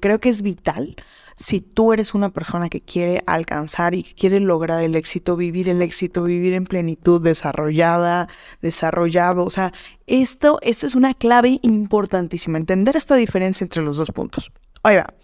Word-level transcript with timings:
creo 0.00 0.18
que 0.18 0.28
es 0.28 0.42
vital 0.42 0.96
si 1.36 1.62
tú 1.62 1.94
eres 1.94 2.12
una 2.12 2.28
persona 2.28 2.68
que 2.68 2.82
quiere 2.82 3.22
alcanzar 3.26 3.94
y 3.94 4.02
que 4.02 4.14
quiere 4.14 4.40
lograr 4.40 4.82
el 4.82 4.94
éxito, 4.94 5.36
vivir 5.36 5.70
el 5.70 5.80
éxito, 5.80 6.22
vivir 6.22 6.52
en 6.52 6.66
plenitud, 6.66 7.22
desarrollada, 7.22 8.28
desarrollado. 8.60 9.44
O 9.44 9.50
sea, 9.50 9.72
esto, 10.06 10.58
esto 10.60 10.86
es 10.86 10.94
una 10.94 11.14
clave 11.14 11.58
importantísima, 11.62 12.58
entender 12.58 12.96
esta 12.96 13.14
diferencia 13.14 13.64
entre 13.64 13.82
los 13.82 13.96
dos 13.96 14.10
puntos. 14.10 14.52
Oiga, 14.82 15.14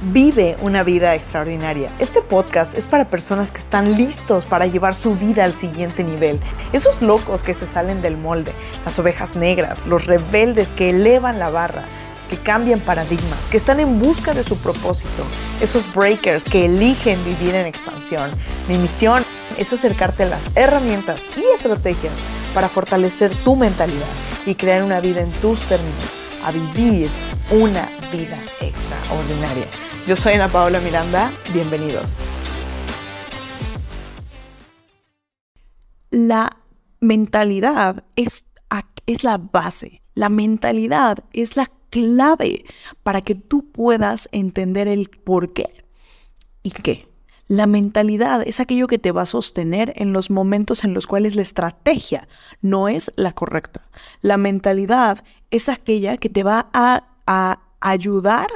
Vive 0.00 0.56
una 0.60 0.84
vida 0.84 1.16
extraordinaria. 1.16 1.92
Este 1.98 2.22
podcast 2.22 2.78
es 2.78 2.86
para 2.86 3.10
personas 3.10 3.50
que 3.50 3.58
están 3.58 3.96
listos 3.96 4.46
para 4.46 4.66
llevar 4.66 4.94
su 4.94 5.16
vida 5.16 5.42
al 5.42 5.54
siguiente 5.54 6.04
nivel. 6.04 6.38
Esos 6.72 7.02
locos 7.02 7.42
que 7.42 7.52
se 7.52 7.66
salen 7.66 8.00
del 8.00 8.16
molde, 8.16 8.52
las 8.84 8.96
ovejas 9.00 9.34
negras, 9.34 9.88
los 9.88 10.06
rebeldes 10.06 10.72
que 10.72 10.90
elevan 10.90 11.40
la 11.40 11.50
barra, 11.50 11.82
que 12.28 12.36
cambian 12.36 12.80
paradigmas, 12.80 13.44
que 13.50 13.56
están 13.56 13.80
en 13.80 13.98
busca 13.98 14.34
de 14.34 14.44
su 14.44 14.56
propósito. 14.56 15.24
Esos 15.60 15.92
breakers 15.94 16.44
que 16.44 16.66
eligen 16.66 17.22
vivir 17.24 17.54
en 17.54 17.66
expansión. 17.66 18.30
Mi 18.68 18.78
misión 18.78 19.24
es 19.56 19.72
acercarte 19.72 20.24
a 20.24 20.26
las 20.26 20.56
herramientas 20.56 21.28
y 21.36 21.42
estrategias 21.54 22.14
para 22.54 22.68
fortalecer 22.68 23.34
tu 23.44 23.56
mentalidad 23.56 24.06
y 24.46 24.54
crear 24.54 24.82
una 24.82 25.00
vida 25.00 25.20
en 25.20 25.30
tus 25.32 25.62
términos, 25.62 25.94
a 26.44 26.52
vivir 26.52 27.08
una 27.50 27.88
vida 28.12 28.38
extraordinaria. 28.60 29.66
Yo 30.06 30.16
soy 30.16 30.34
Ana 30.34 30.48
Paola 30.48 30.80
Miranda, 30.80 31.30
bienvenidos. 31.52 32.16
La 36.10 36.56
mentalidad 37.00 38.04
es, 38.16 38.46
es 39.06 39.24
la 39.24 39.38
base, 39.38 40.02
la 40.14 40.28
mentalidad 40.30 41.18
es 41.32 41.56
la 41.56 41.70
clave 41.90 42.64
para 43.02 43.20
que 43.20 43.34
tú 43.34 43.70
puedas 43.70 44.28
entender 44.32 44.88
el 44.88 45.08
por 45.08 45.52
qué 45.52 45.68
y 46.62 46.70
qué. 46.70 47.08
La 47.46 47.66
mentalidad 47.66 48.42
es 48.46 48.60
aquello 48.60 48.88
que 48.88 48.98
te 48.98 49.10
va 49.10 49.22
a 49.22 49.26
sostener 49.26 49.94
en 49.96 50.12
los 50.12 50.28
momentos 50.28 50.84
en 50.84 50.92
los 50.92 51.06
cuales 51.06 51.34
la 51.34 51.42
estrategia 51.42 52.28
no 52.60 52.88
es 52.88 53.10
la 53.16 53.32
correcta. 53.32 53.88
La 54.20 54.36
mentalidad 54.36 55.24
es 55.50 55.70
aquella 55.70 56.18
que 56.18 56.28
te 56.28 56.42
va 56.42 56.68
a, 56.74 57.16
a 57.26 57.62
ayudar 57.80 58.48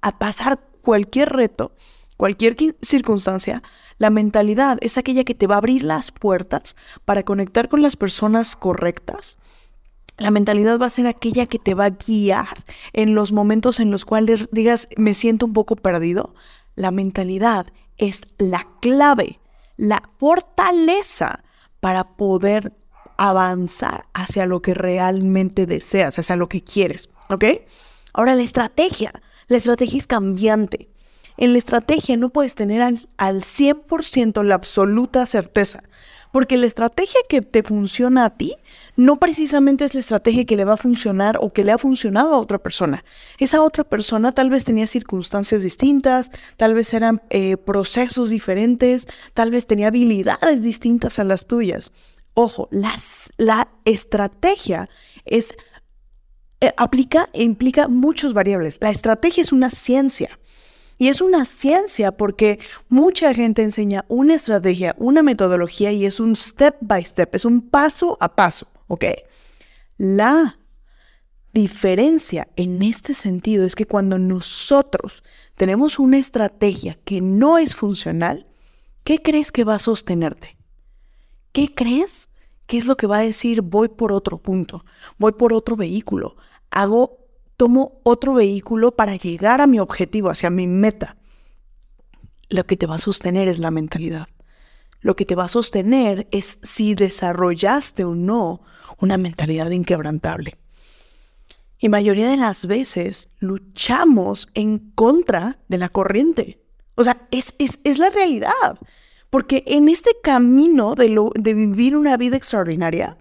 a 0.00 0.18
pasar 0.18 0.60
cualquier 0.82 1.30
reto, 1.30 1.72
cualquier 2.16 2.56
circunstancia, 2.82 3.62
la 3.98 4.10
mentalidad 4.10 4.78
es 4.82 4.98
aquella 4.98 5.24
que 5.24 5.34
te 5.34 5.46
va 5.46 5.54
a 5.54 5.58
abrir 5.58 5.82
las 5.82 6.12
puertas 6.12 6.76
para 7.04 7.22
conectar 7.22 7.68
con 7.68 7.80
las 7.80 7.96
personas 7.96 8.54
correctas. 8.54 9.38
La 10.18 10.30
mentalidad 10.30 10.78
va 10.78 10.86
a 10.86 10.90
ser 10.90 11.06
aquella 11.06 11.46
que 11.46 11.58
te 11.58 11.74
va 11.74 11.86
a 11.86 11.90
guiar 11.90 12.64
en 12.92 13.14
los 13.14 13.32
momentos 13.32 13.80
en 13.80 13.90
los 13.90 14.04
cuales 14.04 14.48
digas, 14.50 14.88
me 14.96 15.14
siento 15.14 15.46
un 15.46 15.52
poco 15.52 15.76
perdido. 15.76 16.34
La 16.74 16.90
mentalidad 16.90 17.66
es 17.98 18.22
la 18.38 18.66
clave, 18.80 19.40
la 19.76 20.02
fortaleza 20.18 21.44
para 21.80 22.16
poder 22.16 22.72
avanzar 23.18 24.06
hacia 24.14 24.46
lo 24.46 24.62
que 24.62 24.74
realmente 24.74 25.66
deseas, 25.66 26.18
hacia 26.18 26.36
lo 26.36 26.48
que 26.48 26.62
quieres, 26.62 27.08
¿ok? 27.30 27.44
Ahora 28.12 28.34
la 28.34 28.42
estrategia. 28.42 29.12
La 29.48 29.58
estrategia 29.58 29.98
es 29.98 30.06
cambiante. 30.06 30.88
En 31.36 31.52
la 31.52 31.58
estrategia 31.58 32.16
no 32.16 32.30
puedes 32.30 32.54
tener 32.54 32.80
al, 32.82 33.42
100% 33.42 34.42
la 34.42 34.54
absoluta 34.54 35.26
certeza, 35.26 35.82
porque 36.36 36.58
la 36.58 36.66
estrategia 36.66 37.18
que 37.30 37.40
te 37.40 37.62
funciona 37.62 38.26
a 38.26 38.36
ti 38.36 38.56
no 38.94 39.18
precisamente 39.18 39.86
es 39.86 39.94
la 39.94 40.00
estrategia 40.00 40.44
que 40.44 40.54
le 40.54 40.66
va 40.66 40.74
a 40.74 40.76
funcionar 40.76 41.38
o 41.40 41.50
que 41.50 41.64
le 41.64 41.72
ha 41.72 41.78
funcionado 41.78 42.34
a 42.34 42.38
otra 42.38 42.58
persona. 42.58 43.06
Esa 43.38 43.62
otra 43.62 43.84
persona 43.84 44.32
tal 44.32 44.50
vez 44.50 44.66
tenía 44.66 44.86
circunstancias 44.86 45.62
distintas, 45.62 46.30
tal 46.58 46.74
vez 46.74 46.92
eran 46.92 47.22
eh, 47.30 47.56
procesos 47.56 48.28
diferentes, 48.28 49.06
tal 49.32 49.50
vez 49.50 49.66
tenía 49.66 49.86
habilidades 49.86 50.60
distintas 50.60 51.18
a 51.18 51.24
las 51.24 51.46
tuyas. 51.46 51.90
Ojo, 52.34 52.68
las, 52.70 53.32
la 53.38 53.70
estrategia 53.86 54.90
es 55.24 55.54
eh, 56.60 56.70
aplica 56.76 57.30
e 57.32 57.44
implica 57.44 57.88
muchas 57.88 58.34
variables. 58.34 58.76
La 58.82 58.90
estrategia 58.90 59.40
es 59.40 59.52
una 59.52 59.70
ciencia. 59.70 60.38
Y 60.98 61.08
es 61.08 61.20
una 61.20 61.44
ciencia 61.44 62.12
porque 62.12 62.58
mucha 62.88 63.34
gente 63.34 63.62
enseña 63.62 64.04
una 64.08 64.34
estrategia, 64.34 64.94
una 64.98 65.22
metodología 65.22 65.92
y 65.92 66.06
es 66.06 66.20
un 66.20 66.36
step 66.36 66.76
by 66.80 67.04
step, 67.04 67.34
es 67.34 67.44
un 67.44 67.60
paso 67.60 68.16
a 68.20 68.34
paso, 68.34 68.66
¿ok? 68.88 69.04
La 69.98 70.58
diferencia 71.52 72.48
en 72.56 72.82
este 72.82 73.14
sentido 73.14 73.64
es 73.64 73.74
que 73.74 73.86
cuando 73.86 74.18
nosotros 74.18 75.22
tenemos 75.56 75.98
una 75.98 76.18
estrategia 76.18 76.98
que 77.04 77.20
no 77.20 77.58
es 77.58 77.74
funcional, 77.74 78.46
¿qué 79.04 79.22
crees 79.22 79.52
que 79.52 79.64
va 79.64 79.76
a 79.76 79.80
sostenerte? 79.80 80.56
¿Qué 81.52 81.74
crees 81.74 82.28
¿Qué 82.66 82.78
es 82.78 82.86
lo 82.86 82.96
que 82.96 83.06
va 83.06 83.18
a 83.18 83.22
decir? 83.22 83.62
Voy 83.62 83.88
por 83.88 84.12
otro 84.12 84.38
punto, 84.38 84.84
voy 85.18 85.32
por 85.32 85.52
otro 85.52 85.76
vehículo, 85.76 86.36
hago, 86.70 87.25
tomo 87.56 88.00
otro 88.02 88.34
vehículo 88.34 88.94
para 88.94 89.16
llegar 89.16 89.60
a 89.60 89.66
mi 89.66 89.78
objetivo, 89.78 90.30
hacia 90.30 90.50
mi 90.50 90.66
meta. 90.66 91.16
Lo 92.48 92.66
que 92.66 92.76
te 92.76 92.86
va 92.86 92.96
a 92.96 92.98
sostener 92.98 93.48
es 93.48 93.58
la 93.58 93.70
mentalidad. 93.70 94.28
Lo 95.00 95.16
que 95.16 95.24
te 95.24 95.34
va 95.34 95.44
a 95.44 95.48
sostener 95.48 96.26
es 96.30 96.58
si 96.62 96.94
desarrollaste 96.94 98.04
o 98.04 98.14
no 98.14 98.62
una 98.98 99.18
mentalidad 99.18 99.70
inquebrantable. 99.70 100.56
Y 101.78 101.88
mayoría 101.88 102.28
de 102.28 102.36
las 102.36 102.66
veces 102.66 103.28
luchamos 103.38 104.48
en 104.54 104.78
contra 104.78 105.58
de 105.68 105.78
la 105.78 105.88
corriente. 105.88 106.62
O 106.94 107.04
sea, 107.04 107.26
es, 107.30 107.54
es, 107.58 107.80
es 107.84 107.98
la 107.98 108.10
realidad. 108.10 108.78
Porque 109.28 109.64
en 109.66 109.88
este 109.88 110.12
camino 110.22 110.94
de, 110.94 111.10
lo, 111.10 111.30
de 111.34 111.52
vivir 111.52 111.96
una 111.96 112.16
vida 112.16 112.36
extraordinaria, 112.36 113.18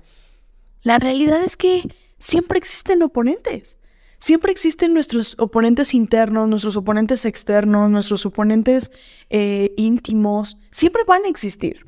la 0.81 0.99
realidad 0.99 1.43
es 1.43 1.57
que 1.57 1.83
siempre 2.19 2.57
existen 2.57 3.01
oponentes. 3.01 3.77
Siempre 4.19 4.51
existen 4.51 4.93
nuestros 4.93 5.35
oponentes 5.39 5.93
internos, 5.93 6.49
nuestros 6.49 6.75
oponentes 6.75 7.25
externos, 7.25 7.89
nuestros 7.89 8.25
oponentes 8.25 8.91
eh, 9.29 9.73
íntimos. 9.77 10.57
Siempre 10.71 11.03
van 11.05 11.25
a 11.25 11.29
existir. 11.29 11.87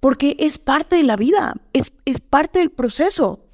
Porque 0.00 0.36
es 0.38 0.56
parte 0.56 0.96
de 0.96 1.02
la 1.02 1.16
vida, 1.16 1.54
es, 1.74 1.92
es 2.06 2.20
parte 2.20 2.60
del 2.60 2.70
proceso. 2.70 3.44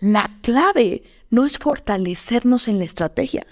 La 0.00 0.38
clave 0.42 1.04
no 1.30 1.46
es 1.46 1.58
fortalecernos 1.58 2.66
en 2.66 2.78
la 2.78 2.84
estrategia. 2.84 3.46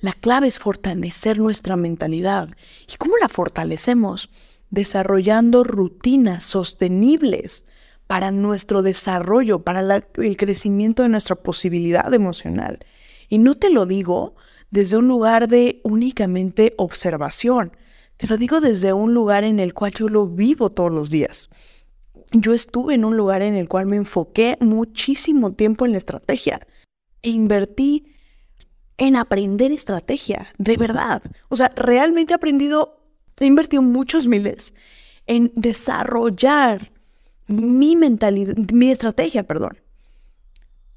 La 0.00 0.12
clave 0.12 0.46
es 0.46 0.58
fortalecer 0.60 1.40
nuestra 1.40 1.76
mentalidad. 1.76 2.50
¿Y 2.86 2.96
cómo 2.96 3.16
la 3.16 3.28
fortalecemos? 3.28 4.30
desarrollando 4.70 5.64
rutinas 5.64 6.44
sostenibles 6.44 7.64
para 8.06 8.30
nuestro 8.30 8.82
desarrollo, 8.82 9.60
para 9.62 9.80
el 10.14 10.36
crecimiento 10.36 11.02
de 11.02 11.08
nuestra 11.08 11.36
posibilidad 11.36 12.12
emocional. 12.12 12.78
Y 13.28 13.38
no 13.38 13.54
te 13.54 13.70
lo 13.70 13.86
digo 13.86 14.34
desde 14.70 14.96
un 14.96 15.08
lugar 15.08 15.48
de 15.48 15.80
únicamente 15.84 16.74
observación, 16.76 17.72
te 18.16 18.26
lo 18.26 18.36
digo 18.36 18.60
desde 18.60 18.92
un 18.92 19.14
lugar 19.14 19.44
en 19.44 19.60
el 19.60 19.74
cual 19.74 19.92
yo 19.92 20.08
lo 20.08 20.26
vivo 20.26 20.70
todos 20.70 20.92
los 20.92 21.10
días. 21.10 21.50
Yo 22.32 22.54
estuve 22.54 22.94
en 22.94 23.04
un 23.04 23.16
lugar 23.16 23.42
en 23.42 23.54
el 23.54 23.68
cual 23.68 23.86
me 23.86 23.96
enfoqué 23.96 24.56
muchísimo 24.60 25.52
tiempo 25.52 25.86
en 25.86 25.92
la 25.92 25.98
estrategia 25.98 26.60
e 27.22 27.30
invertí 27.30 28.06
en 28.98 29.16
aprender 29.16 29.70
estrategia, 29.72 30.48
de 30.58 30.76
verdad. 30.76 31.22
O 31.48 31.56
sea, 31.56 31.68
realmente 31.76 32.32
he 32.32 32.36
aprendido 32.36 32.96
he 33.40 33.46
invertido 33.46 33.82
muchos 33.82 34.26
miles 34.26 34.72
en 35.26 35.52
desarrollar 35.54 36.92
mi 37.46 37.96
mentalidad, 37.96 38.56
mi 38.72 38.90
estrategia, 38.90 39.44
perdón. 39.44 39.78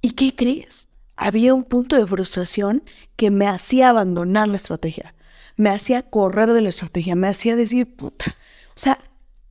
¿Y 0.01 0.12
qué 0.12 0.35
crees? 0.35 0.88
Había 1.22 1.53
un 1.53 1.66
punto 1.66 1.97
de 1.97 2.07
frustración 2.07 2.81
que 3.18 3.30
me 3.30 3.46
hacía 3.46 3.90
abandonar 3.90 4.48
la 4.48 4.56
estrategia, 4.56 5.13
me 5.57 5.69
hacía 5.69 6.01
correr 6.01 6.54
de 6.54 6.62
la 6.62 6.69
estrategia, 6.69 7.13
me 7.16 7.27
hacía 7.27 7.57
decir, 7.57 7.94
puta, 7.94 8.38
o 8.69 8.80
sea, 8.80 9.00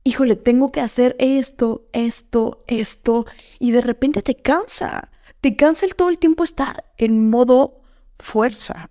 híjole, 0.03 0.35
tengo 0.35 0.71
que 0.71 0.81
hacer 0.81 1.15
esto, 1.19 1.87
esto, 1.93 2.63
esto, 2.65 3.27
y 3.59 3.69
de 3.69 3.81
repente 3.81 4.23
te 4.23 4.33
cansa, 4.33 5.11
te 5.41 5.55
cansa 5.55 5.85
el 5.85 5.93
todo 5.93 6.09
el 6.09 6.17
tiempo 6.17 6.43
estar 6.43 6.85
en 6.97 7.29
modo 7.29 7.81
fuerza. 8.17 8.89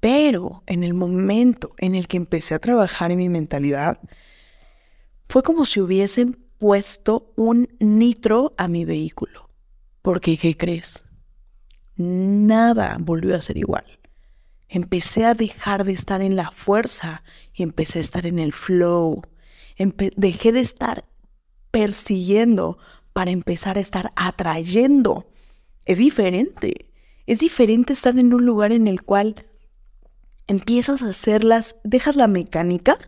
Pero 0.00 0.62
en 0.66 0.84
el 0.84 0.92
momento 0.92 1.72
en 1.78 1.94
el 1.94 2.08
que 2.08 2.18
empecé 2.18 2.54
a 2.54 2.58
trabajar 2.58 3.10
en 3.10 3.16
mi 3.16 3.30
mentalidad, 3.30 4.00
fue 5.30 5.42
como 5.42 5.64
si 5.64 5.80
hubiesen 5.80 6.44
puesto 6.58 7.32
un 7.36 7.74
nitro 7.78 8.52
a 8.58 8.68
mi 8.68 8.84
vehículo. 8.84 9.48
Porque, 10.02 10.36
¿qué 10.36 10.58
crees? 10.58 11.06
Nada 11.96 12.96
volvió 13.00 13.34
a 13.34 13.40
ser 13.40 13.56
igual. 13.56 13.84
Empecé 14.68 15.24
a 15.26 15.34
dejar 15.34 15.84
de 15.84 15.92
estar 15.92 16.22
en 16.22 16.36
la 16.36 16.50
fuerza 16.50 17.22
y 17.52 17.62
empecé 17.62 17.98
a 17.98 18.02
estar 18.02 18.26
en 18.26 18.38
el 18.38 18.52
flow. 18.52 19.22
dejé 20.16 20.52
de 20.52 20.60
estar 20.60 21.04
persiguiendo 21.70 22.78
para 23.12 23.30
empezar 23.30 23.76
a 23.76 23.80
estar 23.80 24.12
atrayendo. 24.16 25.30
Es 25.84 25.98
diferente. 25.98 26.92
Es 27.26 27.40
diferente 27.40 27.92
estar 27.92 28.18
en 28.18 28.32
un 28.32 28.46
lugar 28.46 28.72
en 28.72 28.88
el 28.88 29.02
cual 29.02 29.46
empiezas 30.46 31.02
a 31.02 31.10
hacerlas, 31.10 31.76
dejas 31.84 32.16
la 32.16 32.26
mecánica 32.26 32.98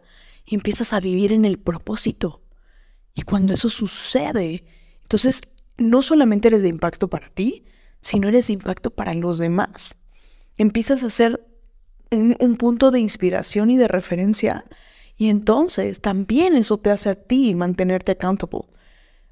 y 0.44 0.54
empiezas 0.54 0.92
a 0.92 1.00
vivir 1.00 1.32
en 1.32 1.44
el 1.44 1.58
propósito. 1.58 2.42
Y 3.14 3.22
cuando 3.22 3.54
eso 3.54 3.70
sucede, 3.70 4.64
entonces 5.02 5.42
no 5.76 6.02
solamente 6.02 6.48
eres 6.48 6.62
de 6.62 6.68
impacto 6.68 7.08
para 7.08 7.28
ti, 7.28 7.64
sino 8.04 8.28
eres 8.28 8.48
de 8.48 8.52
impacto 8.52 8.90
para 8.90 9.14
los 9.14 9.38
demás. 9.38 9.96
Empiezas 10.58 11.02
a 11.02 11.10
ser 11.10 11.42
un, 12.10 12.56
punto 12.56 12.90
de 12.90 13.00
inspiración 13.00 13.70
y 13.70 13.78
de 13.78 13.88
referencia. 13.88 14.66
Y 15.16 15.30
entonces 15.30 16.00
también 16.00 16.54
eso 16.54 16.76
te 16.76 16.90
hace 16.90 17.08
a 17.08 17.14
ti 17.14 17.54
mantenerte 17.54 18.12
accountable, 18.12 18.66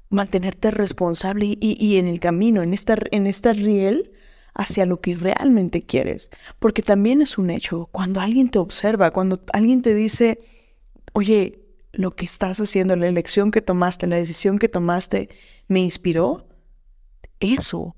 mantenerte 0.09 0.71
responsable 0.71 1.55
y, 1.59 1.97
en 1.97 2.07
el 2.07 2.19
camino, 2.19 2.63
en 2.63 2.73
esta, 2.73 2.95
en 3.11 3.27
esta 3.27 3.53
riel 3.53 4.11
hacia 4.55 4.87
lo 4.87 5.01
que 5.01 5.15
realmente 5.15 5.83
quieres. 5.83 6.31
Porque 6.57 6.81
también 6.81 7.21
es 7.21 7.37
un 7.37 7.51
hecho, 7.51 7.89
cuando 7.91 8.21
alguien 8.21 8.49
te 8.49 8.57
observa, 8.57 9.11
cuando 9.11 9.43
alguien 9.53 9.83
te 9.83 9.93
dice, 9.93 10.39
oye, 11.13 11.59
lo 11.91 12.09
que 12.15 12.25
estás 12.25 12.59
haciendo, 12.59 12.95
la 12.95 13.07
elección 13.07 13.51
que 13.51 13.61
tomaste, 13.61 14.07
la 14.07 14.15
decisión 14.15 14.57
que 14.57 14.67
tomaste, 14.67 15.29
me 15.67 15.79
inspiró, 15.79 16.47
eso 17.39 17.95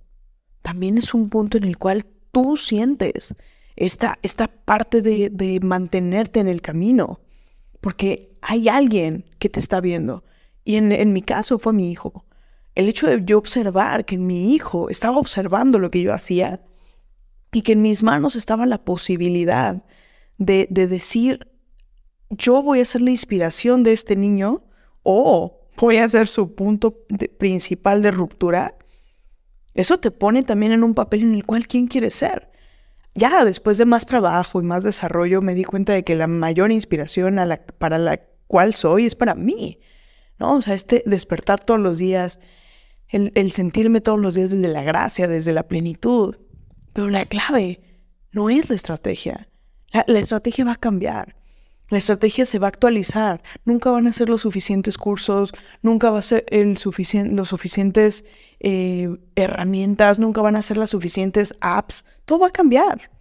también 0.65 0.97
es 0.97 1.13
un 1.13 1.29
punto 1.29 1.59
en 1.59 1.63
el 1.65 1.77
cual 1.77 2.07
tú 2.31 2.57
sientes 2.57 3.35
esta, 3.75 4.17
esta 4.23 4.47
parte 4.47 5.03
de, 5.03 5.29
de 5.29 5.59
mantenerte 5.59 6.39
en 6.39 6.47
el 6.47 6.63
camino, 6.63 7.19
porque 7.81 8.31
hay 8.41 8.67
alguien 8.67 9.25
que 9.37 9.47
te 9.47 9.59
está 9.59 9.79
viendo. 9.79 10.23
Y 10.63 10.77
en, 10.77 10.91
en 10.91 11.13
mi 11.13 11.21
caso 11.21 11.59
fue 11.59 11.71
mi 11.71 11.91
hijo. 11.91 12.25
El 12.73 12.89
hecho 12.89 13.05
de 13.05 13.21
yo 13.23 13.37
observar 13.37 14.05
que 14.05 14.17
mi 14.17 14.55
hijo 14.55 14.89
estaba 14.89 15.19
observando 15.19 15.77
lo 15.77 15.91
que 15.91 16.01
yo 16.01 16.11
hacía 16.11 16.63
y 17.51 17.61
que 17.61 17.73
en 17.73 17.83
mis 17.83 18.01
manos 18.01 18.35
estaba 18.35 18.65
la 18.65 18.83
posibilidad 18.83 19.83
de, 20.39 20.65
de 20.71 20.87
decir, 20.87 21.47
yo 22.31 22.63
voy 22.63 22.79
a 22.79 22.85
ser 22.85 23.01
la 23.01 23.11
inspiración 23.11 23.83
de 23.83 23.93
este 23.93 24.15
niño 24.15 24.63
o 25.03 25.69
voy 25.77 25.97
a 25.97 26.09
ser 26.09 26.27
su 26.27 26.55
punto 26.55 27.05
principal 27.37 28.01
de 28.01 28.09
ruptura, 28.09 28.75
eso 29.75 29.99
te 29.99 30.09
pone 30.09 30.41
también 30.41 30.71
en 30.71 30.83
un 30.83 30.93
papel 30.93 31.21
en 31.21 31.35
el 31.35 31.45
cual 31.45 31.67
quién 31.67 31.87
quieres 31.87 32.15
ser. 32.15 32.49
Ya 33.13 33.45
después 33.45 33.77
de 33.77 33.85
más 33.85 34.05
trabajo 34.05 34.61
y 34.61 34.65
más 34.65 34.83
desarrollo 34.83 35.41
me 35.41 35.53
di 35.53 35.63
cuenta 35.63 35.93
de 35.93 36.03
que 36.03 36.15
la 36.15 36.27
mayor 36.27 36.71
inspiración 36.71 37.37
para 37.77 37.97
la 37.97 38.21
cual 38.47 38.73
soy 38.73 39.05
es 39.05 39.15
para 39.15 39.35
mí, 39.35 39.79
¿no? 40.39 40.55
O 40.55 40.61
sea, 40.61 40.73
este 40.73 41.03
despertar 41.05 41.59
todos 41.59 41.79
los 41.79 41.97
días, 41.97 42.39
el, 43.09 43.51
sentirme 43.51 44.01
todos 44.01 44.19
los 44.19 44.35
días 44.35 44.51
desde 44.51 44.67
la 44.67 44.83
gracia, 44.83 45.27
desde 45.27 45.53
la 45.53 45.63
plenitud. 45.63 46.37
Pero 46.93 47.09
la 47.09 47.25
clave 47.25 47.81
no 48.31 48.49
es 48.49 48.69
la 48.69 48.75
estrategia. 48.75 49.49
la 49.91 50.19
estrategia 50.19 50.65
va 50.65 50.73
a 50.73 50.77
cambiar. 50.77 51.35
La 51.89 51.99
estrategia 51.99 52.45
se 52.45 52.57
va 52.57 52.67
a 52.67 52.69
actualizar. 52.69 53.43
Nunca 53.63 53.91
van 53.91 54.07
a 54.07 54.13
ser 54.13 54.27
los 54.27 54.41
suficientes 54.41 54.97
cursos, 54.97 55.51
nunca 55.81 56.09
va 56.09 56.19
a 56.19 56.23
ser 56.23 56.45
el 56.49 56.75
los 57.35 57.49
suficientes 57.49 58.25
eh, 58.59 59.09
herramientas, 59.35 60.17
nunca 60.17 60.41
van 60.41 60.55
a 60.55 60.61
ser 60.61 60.77
las 60.77 60.89
suficientes 60.89 61.53
apps. 61.61 62.05
Todo 62.25 62.39
va 62.39 62.47
a 62.47 62.51
cambiar. 62.51 63.11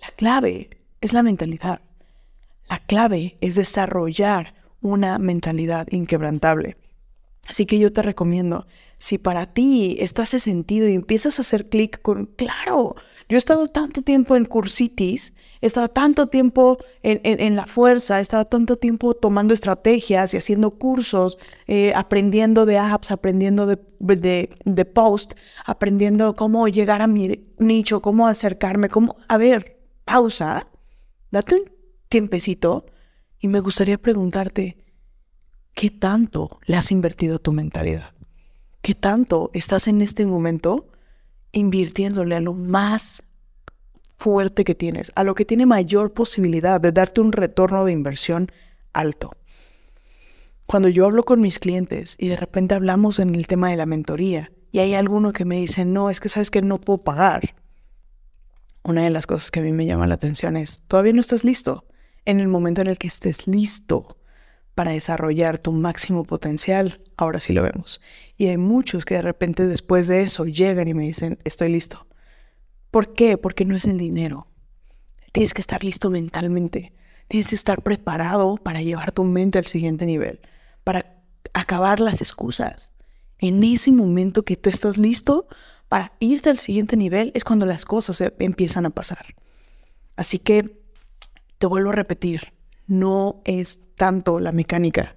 La 0.00 0.08
clave 0.16 0.70
es 1.00 1.12
la 1.12 1.22
mentalidad. 1.22 1.82
La 2.68 2.78
clave 2.78 3.36
es 3.40 3.54
desarrollar 3.54 4.54
una 4.80 5.18
mentalidad 5.18 5.86
inquebrantable. 5.90 6.76
Así 7.46 7.66
que 7.66 7.78
yo 7.78 7.92
te 7.92 8.00
recomiendo, 8.00 8.66
si 8.96 9.18
para 9.18 9.52
ti 9.52 9.96
esto 10.00 10.22
hace 10.22 10.40
sentido 10.40 10.88
y 10.88 10.94
empiezas 10.94 11.38
a 11.38 11.42
hacer 11.42 11.68
clic 11.68 12.00
con, 12.00 12.24
claro, 12.24 12.94
yo 13.28 13.36
he 13.36 13.38
estado 13.38 13.68
tanto 13.68 14.00
tiempo 14.00 14.34
en 14.34 14.46
cursitis, 14.46 15.34
he 15.60 15.66
estado 15.66 15.88
tanto 15.88 16.28
tiempo 16.28 16.78
en, 17.02 17.54
la 17.54 17.66
fuerza, 17.66 18.18
he 18.18 18.22
estado 18.22 18.46
tanto 18.46 18.76
tiempo 18.76 19.12
tomando 19.12 19.52
estrategias 19.52 20.32
y 20.32 20.38
haciendo 20.38 20.70
cursos, 20.70 21.36
eh, 21.66 21.92
aprendiendo 21.94 22.64
de 22.64 22.78
apps, 22.78 23.10
aprendiendo 23.10 23.66
de, 23.66 23.78
de, 23.98 24.56
de 24.64 24.84
post, 24.86 25.34
aprendiendo 25.66 26.36
cómo 26.36 26.66
llegar 26.68 27.02
a 27.02 27.06
mi 27.06 27.44
nicho, 27.58 28.00
cómo 28.00 28.26
acercarme, 28.26 28.88
cómo... 28.88 29.16
A 29.28 29.36
ver, 29.36 29.82
pausa, 30.06 30.68
date 31.30 31.56
un 31.56 31.70
tiempecito 32.08 32.86
y 33.38 33.48
me 33.48 33.60
gustaría 33.60 33.98
preguntarte, 33.98 34.83
¿qué 35.74 35.90
tanto 35.90 36.58
le 36.66 36.76
has 36.76 36.90
invertido 36.90 37.38
tu 37.38 37.52
mentalidad? 37.52 38.12
¿Qué 38.80 38.94
tanto 38.94 39.50
estás 39.52 39.88
en 39.88 40.00
este 40.02 40.24
momento 40.26 40.88
invirtiéndole 41.52 42.36
a 42.36 42.40
lo 42.40 42.54
más 42.54 43.22
fuerte 44.16 44.64
que 44.64 44.74
tienes, 44.74 45.12
a 45.14 45.24
lo 45.24 45.34
que 45.34 45.44
tiene 45.44 45.66
mayor 45.66 46.12
posibilidad 46.12 46.80
de 46.80 46.92
darte 46.92 47.20
un 47.20 47.32
retorno 47.32 47.84
de 47.84 47.92
inversión 47.92 48.50
alto? 48.92 49.32
Cuando 50.66 50.88
yo 50.88 51.04
hablo 51.04 51.24
con 51.24 51.40
mis 51.40 51.58
clientes 51.58 52.16
y 52.18 52.28
de 52.28 52.36
repente 52.36 52.74
hablamos 52.74 53.18
en 53.18 53.34
el 53.34 53.46
tema 53.46 53.70
de 53.70 53.76
la 53.76 53.86
mentoría 53.86 54.50
y 54.72 54.78
hay 54.78 54.94
alguno 54.94 55.32
que 55.32 55.44
me 55.44 55.56
dice, 55.56 55.84
no, 55.84 56.10
es 56.10 56.20
que 56.20 56.28
sabes 56.28 56.50
que 56.50 56.62
no 56.62 56.80
puedo 56.80 56.98
pagar. 56.98 57.54
Una 58.82 59.04
de 59.04 59.10
las 59.10 59.26
cosas 59.26 59.50
que 59.50 59.60
a 59.60 59.62
mí 59.62 59.72
me 59.72 59.86
llama 59.86 60.06
la 60.06 60.14
atención 60.14 60.56
es, 60.56 60.82
todavía 60.88 61.12
no 61.12 61.20
estás 61.20 61.44
listo. 61.44 61.84
En 62.24 62.40
el 62.40 62.48
momento 62.48 62.80
en 62.80 62.88
el 62.88 62.98
que 62.98 63.06
estés 63.06 63.46
listo, 63.46 64.16
para 64.74 64.90
desarrollar 64.90 65.58
tu 65.58 65.72
máximo 65.72 66.24
potencial, 66.24 67.00
ahora 67.16 67.40
sí 67.40 67.52
lo 67.52 67.62
vemos. 67.62 68.00
Y 68.36 68.46
hay 68.46 68.58
muchos 68.58 69.04
que 69.04 69.14
de 69.14 69.22
repente 69.22 69.66
después 69.66 70.08
de 70.08 70.22
eso 70.22 70.46
llegan 70.46 70.88
y 70.88 70.94
me 70.94 71.04
dicen, 71.04 71.38
estoy 71.44 71.70
listo. 71.70 72.06
¿Por 72.90 73.12
qué? 73.12 73.38
Porque 73.38 73.64
no 73.64 73.76
es 73.76 73.84
el 73.86 73.98
dinero. 73.98 74.48
Tienes 75.32 75.54
que 75.54 75.60
estar 75.60 75.82
listo 75.82 76.10
mentalmente. 76.10 76.92
Tienes 77.28 77.48
que 77.48 77.54
estar 77.54 77.82
preparado 77.82 78.56
para 78.56 78.82
llevar 78.82 79.12
tu 79.12 79.24
mente 79.24 79.58
al 79.58 79.66
siguiente 79.66 80.06
nivel, 80.06 80.40
para 80.82 81.22
acabar 81.52 82.00
las 82.00 82.20
excusas. 82.20 82.94
En 83.38 83.62
ese 83.64 83.90
momento 83.92 84.44
que 84.44 84.56
tú 84.56 84.70
estás 84.70 84.98
listo 84.98 85.46
para 85.88 86.12
irte 86.20 86.50
al 86.50 86.58
siguiente 86.58 86.96
nivel 86.96 87.32
es 87.34 87.44
cuando 87.44 87.66
las 87.66 87.84
cosas 87.84 88.22
empiezan 88.38 88.86
a 88.86 88.90
pasar. 88.90 89.34
Así 90.16 90.38
que 90.38 90.82
te 91.58 91.66
vuelvo 91.66 91.90
a 91.90 91.94
repetir, 91.94 92.54
no 92.86 93.42
es 93.44 93.80
tanto 93.96 94.40
la 94.40 94.52
mecánica, 94.52 95.16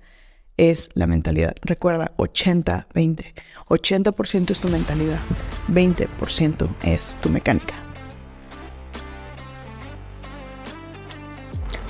es 0.57 0.89
la 0.95 1.07
mentalidad. 1.07 1.55
Recuerda, 1.61 2.13
80-20. 2.17 3.33
80%, 3.67 4.51
es 4.51 4.59
tu 4.59 4.69
mentalidad, 4.69 5.19
20% 5.69 6.69
es 6.83 7.17
tu 7.21 7.29
mecánica. 7.29 7.86